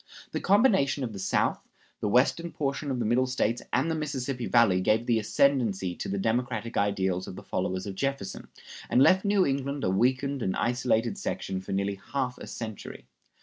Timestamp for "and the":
3.71-3.93